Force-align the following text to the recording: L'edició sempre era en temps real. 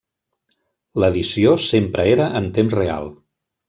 L'edició 1.03 1.53
sempre 1.69 2.09
era 2.17 2.29
en 2.43 2.53
temps 2.61 2.79
real. 2.85 3.17